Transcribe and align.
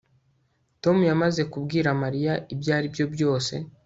Tom 0.83 0.97
yamaze 1.09 1.41
kubwira 1.51 1.89
Mariya 2.03 2.33
ibyaribyo 2.53 3.05
byose 3.13 3.53